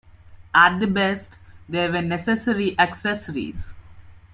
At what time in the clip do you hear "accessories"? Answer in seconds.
2.79-3.75